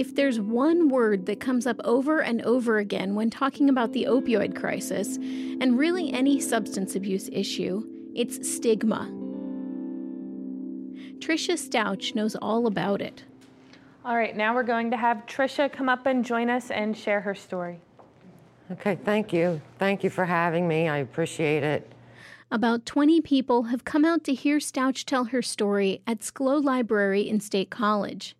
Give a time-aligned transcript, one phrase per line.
[0.00, 4.06] If there's one word that comes up over and over again when talking about the
[4.08, 9.10] opioid crisis, and really any substance abuse issue, it's stigma.
[11.18, 13.24] Tricia Stouch knows all about it.
[14.02, 17.20] All right, now we're going to have Tricia come up and join us and share
[17.20, 17.78] her story.
[18.72, 19.60] Okay, thank you.
[19.78, 20.88] Thank you for having me.
[20.88, 21.92] I appreciate it.
[22.50, 27.28] About 20 people have come out to hear Stouch tell her story at Schlow Library
[27.28, 28.34] in State College.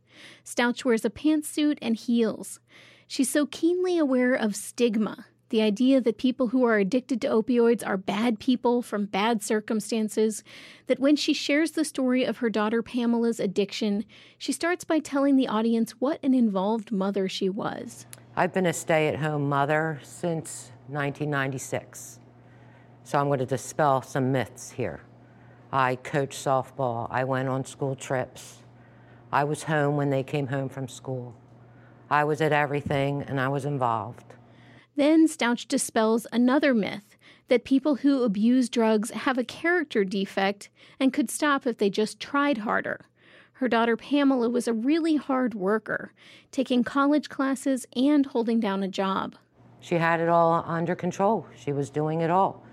[0.45, 2.60] Stouch wears a pantsuit and heels.
[3.06, 7.84] She's so keenly aware of stigma, the idea that people who are addicted to opioids
[7.84, 10.45] are bad people from bad circumstances,
[10.87, 14.05] that when she shares the story of her daughter Pamela's addiction,
[14.38, 18.07] she starts by telling the audience what an involved mother she was.
[18.37, 22.21] I've been a stay at home mother since 1996.
[23.02, 25.01] So I'm going to dispel some myths here.
[25.73, 28.59] I coached softball, I went on school trips,
[29.32, 31.34] I was home when they came home from school.
[32.10, 34.34] I was at everything and I was involved.
[34.96, 37.16] Then Stouch dispels another myth
[37.48, 42.18] that people who abuse drugs have a character defect and could stop if they just
[42.18, 43.06] tried harder.
[43.54, 46.12] Her daughter Pamela was a really hard worker,
[46.51, 49.36] taking college classes and holding down a job.
[49.80, 51.46] She had it all under control.
[51.56, 52.64] She was doing it all.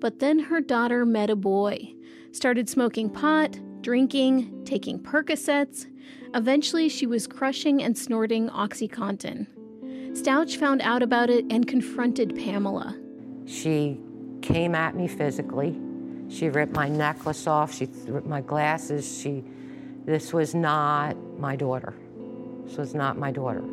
[0.00, 1.94] But then her daughter met a boy,
[2.32, 5.86] started smoking pot, drinking, taking Percocets.
[6.34, 9.46] Eventually, she was crushing and snorting OxyContin.
[10.16, 12.96] Stouch found out about it and confronted Pamela.
[13.46, 13.98] She
[14.42, 15.78] came at me physically.
[16.28, 17.74] She ripped my necklace off.
[17.74, 19.20] She ripped my glasses.
[19.20, 19.44] She,
[20.04, 21.94] this was not my daughter.
[22.64, 23.64] This was not my daughter.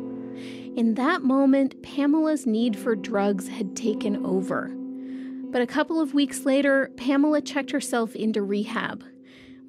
[0.76, 4.70] In that moment, Pamela's need for drugs had taken over.
[5.50, 9.02] But a couple of weeks later, Pamela checked herself into rehab.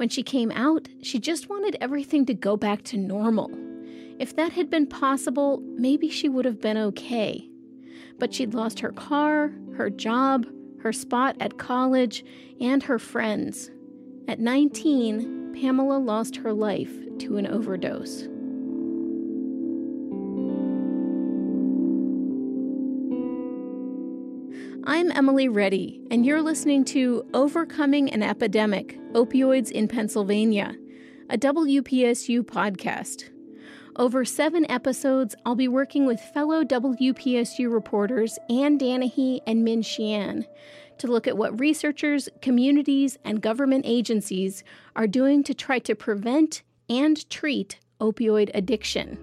[0.01, 3.51] When she came out, she just wanted everything to go back to normal.
[4.17, 7.47] If that had been possible, maybe she would have been okay.
[8.17, 10.47] But she'd lost her car, her job,
[10.79, 12.25] her spot at college,
[12.59, 13.69] and her friends.
[14.27, 18.27] At 19, Pamela lost her life to an overdose.
[25.21, 30.75] Emily Reddy, and you're listening to Overcoming an Epidemic Opioids in Pennsylvania,
[31.29, 33.29] a WPSU podcast.
[33.97, 40.47] Over seven episodes, I'll be working with fellow WPSU reporters Ann Danahy and Min Xian
[40.97, 44.63] to look at what researchers, communities, and government agencies
[44.95, 49.19] are doing to try to prevent and treat opioid addiction.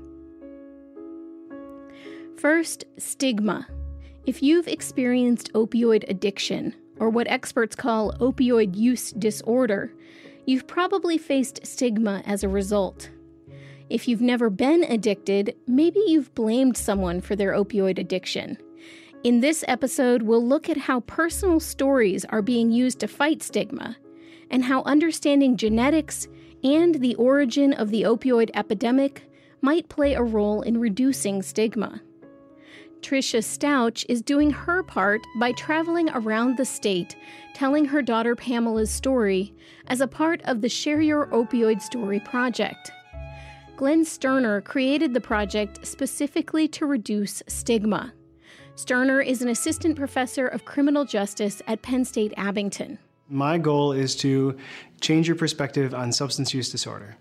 [2.36, 3.66] First, stigma.
[4.26, 9.94] If you've experienced opioid addiction, or what experts call opioid use disorder,
[10.46, 13.10] you've probably faced stigma as a result.
[13.88, 18.58] If you've never been addicted, maybe you've blamed someone for their opioid addiction.
[19.24, 23.96] In this episode, we'll look at how personal stories are being used to fight stigma,
[24.50, 26.28] and how understanding genetics
[26.62, 29.22] and the origin of the opioid epidemic
[29.60, 32.00] might play a role in reducing stigma.
[33.00, 37.16] Tricia Stouch is doing her part by traveling around the state,
[37.54, 39.54] telling her daughter Pamela's story
[39.86, 42.90] as a part of the Share Your Opioid Story project.
[43.76, 48.12] Glenn Sterner created the project specifically to reduce stigma.
[48.74, 52.98] Sterner is an assistant professor of criminal justice at Penn State Abington.
[53.28, 54.56] My goal is to
[55.00, 57.16] change your perspective on substance use disorder.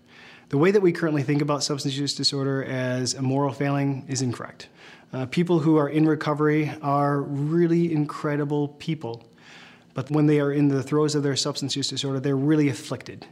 [0.48, 4.22] The way that we currently think about substance use disorder as a moral failing is
[4.22, 4.68] incorrect.
[5.12, 9.26] Uh, people who are in recovery are really incredible people.
[9.94, 13.26] But when they are in the throes of their substance use disorder, they're really afflicted.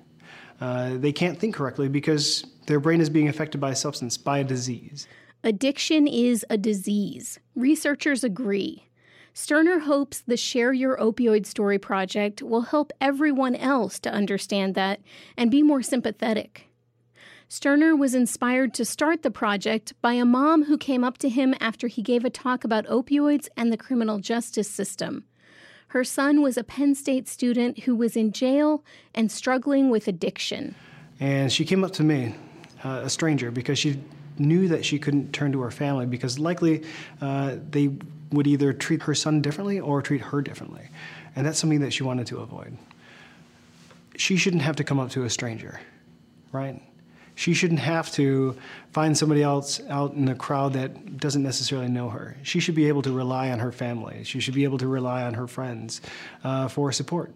[0.61, 4.39] Uh, they can't think correctly because their brain is being affected by a substance, by
[4.39, 5.07] a disease.
[5.45, 7.39] Addiction is a disease.
[7.55, 8.89] Researchers agree.
[9.35, 15.01] Sterner hopes the Share Your Opioid Story project will help everyone else to understand that
[15.37, 16.69] and be more sympathetic.
[17.49, 21.55] Sterner was inspired to start the project by a mom who came up to him
[21.61, 25.25] after he gave a talk about opioids and the criminal justice system.
[25.89, 28.85] Her son was a Penn State student who was in jail
[29.15, 30.75] and struggling with addiction.
[31.21, 32.35] And she came up to me,
[32.85, 34.03] uh, a stranger, because she
[34.39, 36.83] knew that she couldn't turn to her family because likely
[37.21, 37.97] uh, they
[38.33, 40.89] would either treat her son differently or treat her differently.
[41.37, 42.77] And that's something that she wanted to avoid.
[44.17, 45.81] She shouldn't have to come up to a stranger,
[46.51, 46.83] right?
[47.37, 48.57] She shouldn't have to
[48.93, 52.37] find somebody else out in the crowd that doesn't necessarily know her.
[52.43, 54.25] She should be able to rely on her family.
[54.25, 56.01] She should be able to rely on her friends
[56.43, 57.35] uh, for support.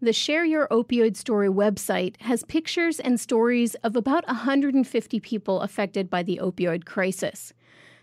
[0.00, 6.08] The Share Your Opioid Story website has pictures and stories of about 150 people affected
[6.08, 7.52] by the opioid crisis.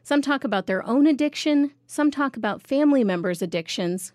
[0.04, 4.14] Some talk about their own addiction, some talk about family members' addictions.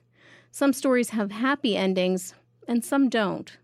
[0.52, 2.34] Some stories have happy endings,
[2.68, 3.56] and some don't.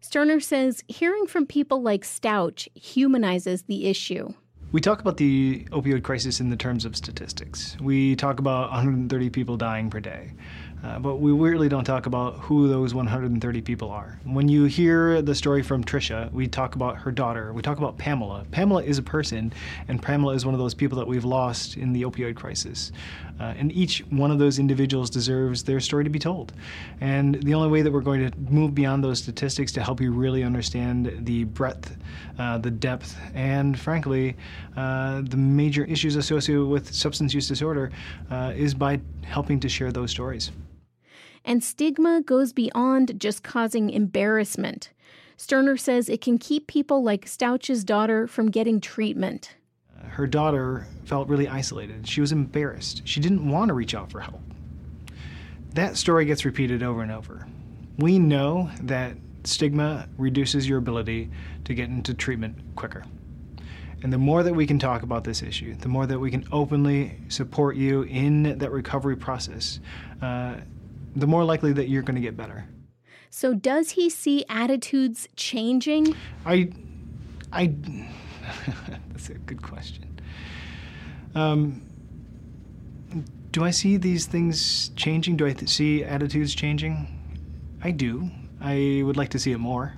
[0.00, 4.32] Sterner says hearing from people like Stouch humanizes the issue.
[4.72, 7.76] We talk about the opioid crisis in the terms of statistics.
[7.80, 10.32] We talk about 130 people dying per day.
[10.84, 14.20] Uh, but we really don't talk about who those 130 people are.
[14.24, 17.52] When you hear the story from Tricia, we talk about her daughter.
[17.52, 18.44] We talk about Pamela.
[18.50, 19.52] Pamela is a person,
[19.88, 22.92] and Pamela is one of those people that we've lost in the opioid crisis.
[23.38, 26.52] Uh, and each one of those individuals deserves their story to be told.
[27.00, 30.10] And the only way that we're going to move beyond those statistics to help you
[30.12, 31.96] really understand the breadth,
[32.38, 34.36] uh, the depth, and frankly,
[34.76, 37.90] uh, the major issues associated with substance use disorder
[38.30, 40.50] uh, is by helping to share those stories.
[41.44, 44.90] And stigma goes beyond just causing embarrassment.
[45.36, 49.54] Sterner says it can keep people like Stouch's daughter from getting treatment.
[50.08, 52.08] Her daughter felt really isolated.
[52.08, 53.02] She was embarrassed.
[53.04, 54.40] She didn't want to reach out for help.
[55.74, 57.46] That story gets repeated over and over.
[57.98, 61.30] We know that stigma reduces your ability
[61.64, 63.04] to get into treatment quicker.
[64.02, 66.46] And the more that we can talk about this issue, the more that we can
[66.52, 69.80] openly support you in that recovery process,
[70.22, 70.56] uh,
[71.14, 72.64] the more likely that you're going to get better.
[73.30, 76.14] So, does he see attitudes changing?
[76.44, 76.70] I,
[77.52, 77.74] I,
[79.10, 80.20] that's a good question.
[81.34, 81.82] Um,
[83.52, 85.36] do I see these things changing?
[85.36, 87.08] Do I th- see attitudes changing?
[87.82, 88.30] I do.
[88.60, 89.94] I would like to see it more.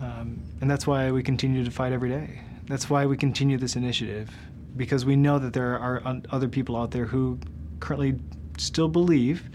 [0.00, 2.40] Um, and that's why we continue to fight every day.
[2.66, 4.30] That's why we continue this initiative,
[4.76, 7.38] because we know that there are other people out there who
[7.80, 8.18] currently
[8.58, 9.48] still believe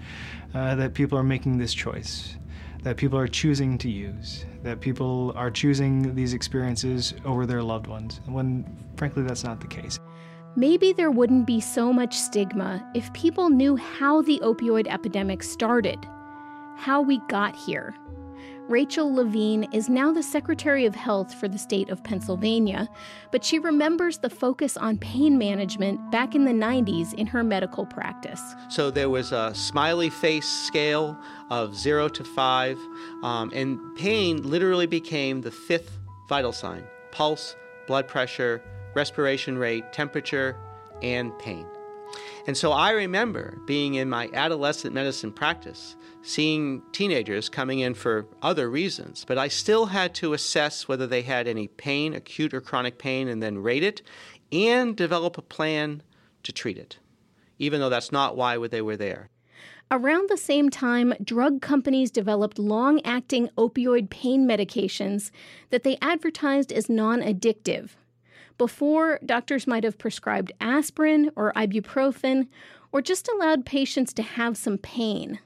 [0.53, 2.35] uh, that people are making this choice,
[2.83, 7.87] that people are choosing to use, that people are choosing these experiences over their loved
[7.87, 9.99] ones, when frankly that's not the case.
[10.55, 15.97] Maybe there wouldn't be so much stigma if people knew how the opioid epidemic started,
[16.75, 17.95] how we got here.
[18.69, 22.87] Rachel Levine is now the Secretary of Health for the state of Pennsylvania,
[23.31, 27.85] but she remembers the focus on pain management back in the 90s in her medical
[27.85, 28.41] practice.
[28.69, 31.17] So there was a smiley face scale
[31.49, 32.77] of zero to five,
[33.23, 35.97] um, and pain literally became the fifth
[36.29, 37.55] vital sign pulse,
[37.87, 38.61] blood pressure,
[38.93, 40.55] respiration rate, temperature,
[41.01, 41.65] and pain.
[42.47, 48.27] And so I remember being in my adolescent medicine practice, seeing teenagers coming in for
[48.41, 52.61] other reasons, but I still had to assess whether they had any pain, acute or
[52.61, 54.01] chronic pain, and then rate it
[54.51, 56.03] and develop a plan
[56.43, 56.97] to treat it,
[57.59, 59.29] even though that's not why they were there.
[59.89, 65.31] Around the same time, drug companies developed long acting opioid pain medications
[65.69, 67.89] that they advertised as non addictive
[68.61, 72.47] before, doctors might have prescribed aspirin or ibuprofen
[72.91, 75.39] or just allowed patients to have some pain.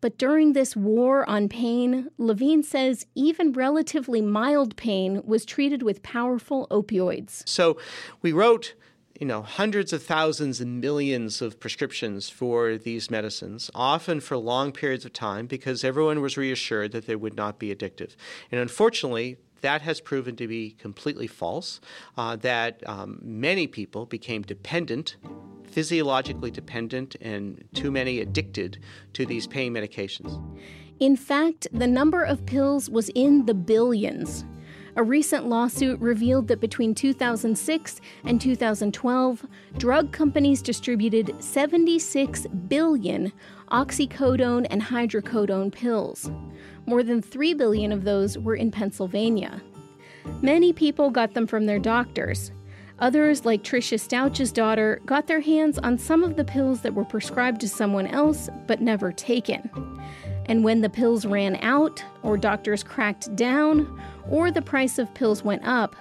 [0.00, 6.02] But during this war on pain, Levine says even relatively mild pain was treated with
[6.02, 7.48] powerful opioids.
[7.48, 7.78] So
[8.22, 8.74] we wrote
[9.20, 14.72] you know, hundreds of thousands and millions of prescriptions for these medicines, often for long
[14.72, 18.14] periods of time, because everyone was reassured that they would not be addictive.
[18.50, 21.80] And unfortunately, that has proven to be completely false,
[22.16, 25.16] uh, that um, many people became dependent,
[25.64, 28.78] physiologically dependent, and too many addicted
[29.14, 30.40] to these pain medications.
[30.98, 34.44] In fact, the number of pills was in the billions.
[34.98, 39.46] A recent lawsuit revealed that between 2006 and 2012,
[39.76, 43.30] drug companies distributed 76 billion
[43.70, 46.30] oxycodone and hydrocodone pills.
[46.86, 49.60] More than 3 billion of those were in Pennsylvania.
[50.40, 52.52] Many people got them from their doctors.
[52.98, 57.04] Others, like Tricia Stouch's daughter, got their hands on some of the pills that were
[57.04, 59.68] prescribed to someone else but never taken.
[60.46, 64.00] And when the pills ran out, or doctors cracked down,
[64.30, 65.94] or the price of pills went up,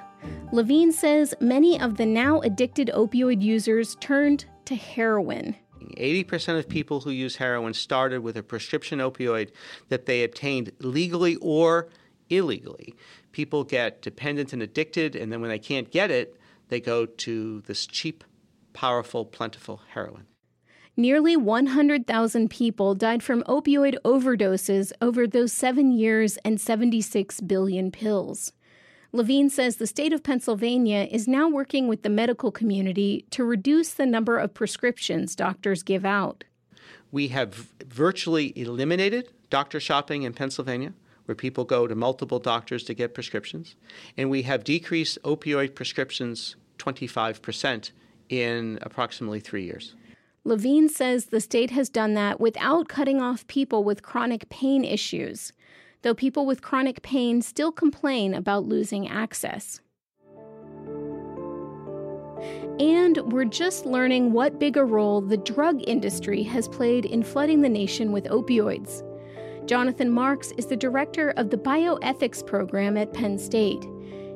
[0.51, 5.56] Levine says many of the now addicted opioid users turned to heroin.
[5.96, 9.52] 80% of people who use heroin started with a prescription opioid
[9.90, 11.90] that they obtained legally or
[12.30, 12.96] illegally.
[13.32, 16.36] People get dependent and addicted, and then when they can't get it,
[16.70, 18.24] they go to this cheap,
[18.74, 20.25] powerful, plentiful heroin.
[20.98, 28.54] Nearly 100,000 people died from opioid overdoses over those seven years and 76 billion pills.
[29.15, 33.93] Levine says the state of Pennsylvania is now working with the medical community to reduce
[33.93, 36.43] the number of prescriptions doctors give out.
[37.13, 40.91] We have virtually eliminated doctor shopping in Pennsylvania,
[41.25, 43.77] where people go to multiple doctors to get prescriptions.
[44.17, 47.91] And we have decreased opioid prescriptions 25%
[48.27, 49.95] in approximately three years.
[50.43, 55.53] Levine says the state has done that without cutting off people with chronic pain issues,
[56.06, 59.82] though people with chronic pain still complain about losing access.
[62.80, 67.62] And we're just learning what big a role the drug industry has played in flooding
[67.62, 69.02] the nation with opioids.
[69.68, 73.84] Jonathan Marks is the director of the bioethics program at Penn State.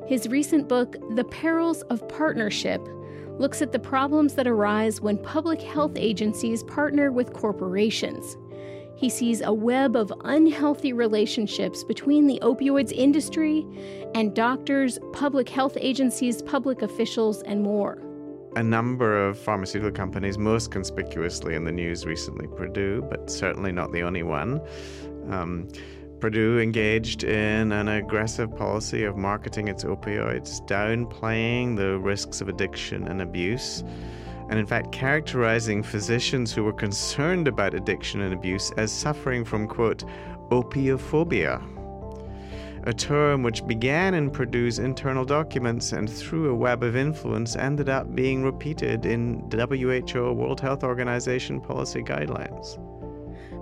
[0.08, 2.84] His recent book, The Perils of Partnership,
[3.38, 8.36] looks at the problems that arise when public health agencies partner with corporations.
[9.00, 13.66] He sees a web of unhealthy relationships between the opioids industry
[14.14, 18.02] and doctors, public health agencies, public officials, and more.
[18.56, 23.90] A number of pharmaceutical companies, most conspicuously in the news recently, Purdue, but certainly not
[23.90, 24.60] the only one.
[25.30, 25.68] Um,
[26.18, 33.08] Purdue engaged in an aggressive policy of marketing its opioids, downplaying the risks of addiction
[33.08, 33.82] and abuse,
[34.50, 39.66] and in fact characterizing physicians who were concerned about addiction and abuse as suffering from,
[39.66, 40.04] quote,
[40.50, 41.62] opiophobia,
[42.84, 47.88] a term which began in Purdue's internal documents and through a web of influence ended
[47.88, 52.78] up being repeated in WHO World Health Organization policy guidelines.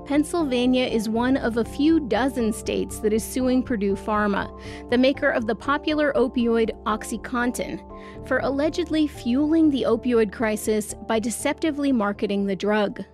[0.09, 4.49] Pennsylvania is one of a few dozen states that is suing Purdue Pharma,
[4.89, 11.93] the maker of the popular opioid OxyContin, for allegedly fueling the opioid crisis by deceptively
[11.93, 13.05] marketing the drug.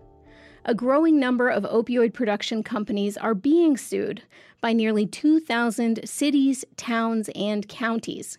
[0.66, 4.22] A growing number of opioid production companies are being sued
[4.60, 8.38] by nearly 2,000 cities, towns, and counties.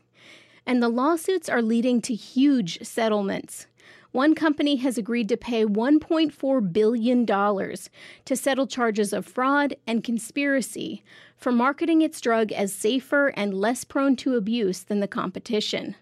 [0.66, 3.68] And the lawsuits are leading to huge settlements.
[4.16, 11.04] One company has agreed to pay $1.4 billion to settle charges of fraud and conspiracy
[11.36, 15.98] for marketing its drug as safer and less prone to abuse than the competition.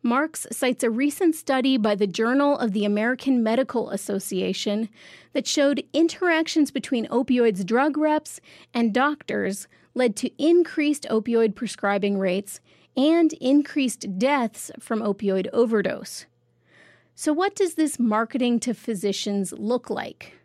[0.00, 4.88] Marks cites a recent study by the Journal of the American Medical Association
[5.32, 8.40] that showed interactions between opioids drug reps
[8.72, 12.60] and doctors led to increased opioid prescribing rates
[12.96, 16.26] and increased deaths from opioid overdose.
[17.14, 20.38] So, what does this marketing to physicians look like?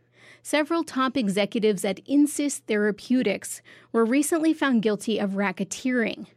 [0.44, 6.28] Several top executives at Insys Therapeutics were recently found guilty of racketeering.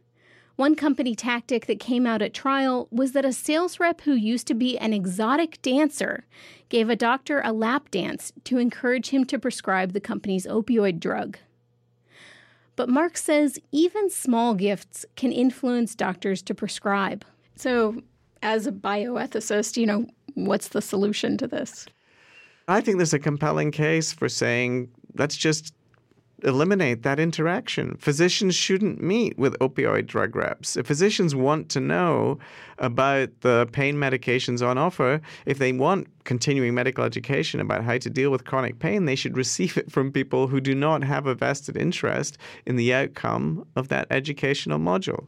[0.55, 4.47] One company tactic that came out at trial was that a sales rep who used
[4.47, 6.25] to be an exotic dancer
[6.69, 11.37] gave a doctor a lap dance to encourage him to prescribe the company's opioid drug.
[12.75, 17.25] But Marks says even small gifts can influence doctors to prescribe.
[17.55, 18.01] So,
[18.41, 20.05] as a bioethicist, you know,
[20.35, 21.85] What's the solution to this?
[22.67, 25.73] I think there's a compelling case for saying let's just
[26.43, 27.95] eliminate that interaction.
[27.97, 30.75] Physicians shouldn't meet with opioid drug reps.
[30.75, 32.39] If physicians want to know
[32.79, 38.09] about the pain medications on offer, if they want continuing medical education about how to
[38.09, 41.35] deal with chronic pain, they should receive it from people who do not have a
[41.35, 45.27] vested interest in the outcome of that educational module.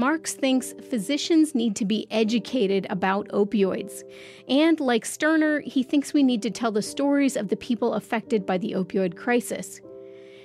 [0.00, 4.02] Marks thinks physicians need to be educated about opioids.
[4.48, 8.46] And like Sterner, he thinks we need to tell the stories of the people affected
[8.46, 9.78] by the opioid crisis.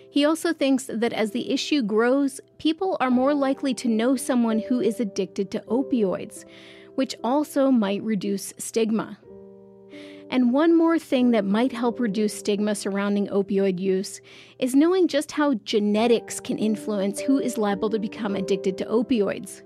[0.10, 4.60] He also thinks that as the issue grows, people are more likely to know someone
[4.60, 6.44] who is addicted to opioids,
[6.96, 9.18] which also might reduce stigma.
[10.30, 14.22] And one more thing that might help reduce stigma surrounding opioid use
[14.60, 19.62] is knowing just how genetics can influence who is liable to become addicted to opioids.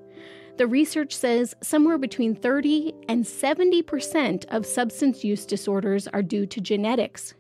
[0.57, 6.59] The research says somewhere between 30 and 70% of substance use disorders are due to
[6.59, 7.33] genetics.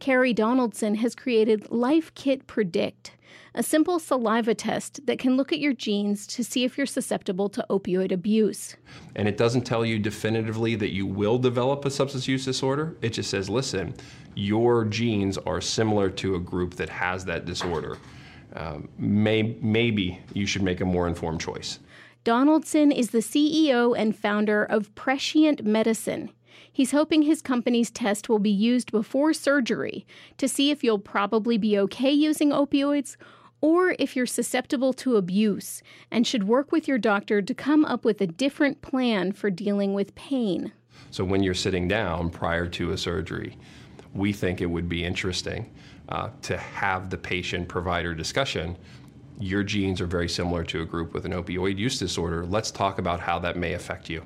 [0.00, 3.12] Keri Donaldson has created Life Kit Predict,
[3.54, 7.48] a simple saliva test that can look at your genes to see if you're susceptible
[7.48, 8.76] to opioid abuse.
[9.16, 12.96] And it doesn't tell you definitively that you will develop a substance use disorder.
[13.02, 13.94] It just says, listen,
[14.34, 17.98] your genes are similar to a group that has that disorder.
[18.54, 21.78] Um, may, maybe you should make a more informed choice.
[22.22, 26.30] Donaldson is the CEO and founder of Prescient Medicine.
[26.80, 30.06] He's hoping his company's test will be used before surgery
[30.38, 33.18] to see if you'll probably be okay using opioids
[33.60, 38.02] or if you're susceptible to abuse and should work with your doctor to come up
[38.02, 40.72] with a different plan for dealing with pain.
[41.10, 43.58] So, when you're sitting down prior to a surgery,
[44.14, 45.70] we think it would be interesting
[46.08, 48.74] uh, to have the patient provider discussion.
[49.38, 52.46] Your genes are very similar to a group with an opioid use disorder.
[52.46, 54.24] Let's talk about how that may affect you.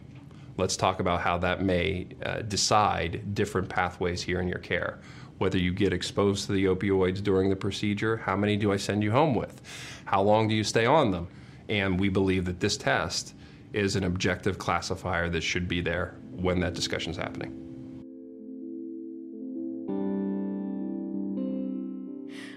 [0.56, 5.00] Let's talk about how that may uh, decide different pathways here in your care.
[5.38, 9.02] whether you get exposed to the opioids during the procedure, how many do I send
[9.02, 9.60] you home with?
[10.04, 11.26] How long do you stay on them?
[11.68, 13.34] And we believe that this test
[13.72, 17.60] is an objective classifier that should be there when that discussion is happening.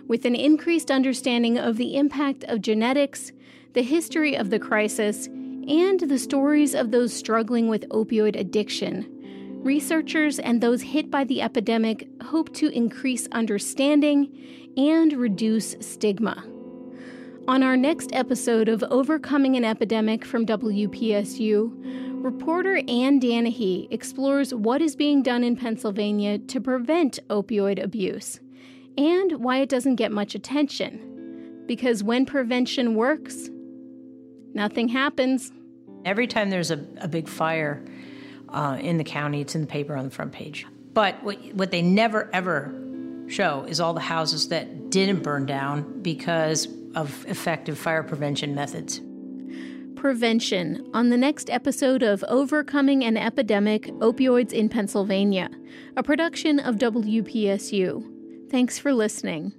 [0.07, 3.31] With an increased understanding of the impact of genetics,
[3.73, 5.27] the history of the crisis,
[5.67, 9.05] and the stories of those struggling with opioid addiction,
[9.63, 14.31] researchers and those hit by the epidemic hope to increase understanding
[14.77, 16.45] and reduce stigma.
[17.47, 24.81] On our next episode of Overcoming an Epidemic from WPSU, reporter Ann Danahy explores what
[24.81, 28.39] is being done in Pennsylvania to prevent opioid abuse
[28.97, 31.63] and why it doesn't get much attention.
[31.67, 33.49] Because when prevention works,
[34.53, 35.53] nothing happens.
[36.07, 37.83] Every time there's a, a big fire
[38.49, 40.65] uh, in the county, it's in the paper on the front page.
[40.93, 42.73] But what, what they never ever
[43.27, 49.01] show is all the houses that didn't burn down because of effective fire prevention methods.
[49.95, 55.49] Prevention on the next episode of Overcoming an Epidemic Opioids in Pennsylvania,
[55.97, 58.49] a production of WPSU.
[58.49, 59.53] Thanks for listening.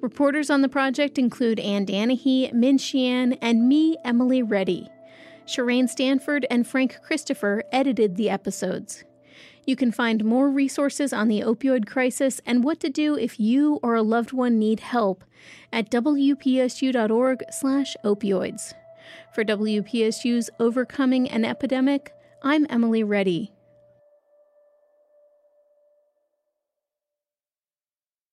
[0.00, 4.88] Reporters on the project include Ann Danahy, Min Xian, and me, Emily Reddy.
[5.46, 9.04] Shireen Stanford and Frank Christopher edited the episodes.
[9.64, 13.78] You can find more resources on the opioid crisis and what to do if you
[13.82, 15.22] or a loved one need help
[15.72, 18.74] at wpsu.org/opioids.
[19.32, 22.12] For WPSU's Overcoming an Epidemic,
[22.42, 23.52] I'm Emily Reddy.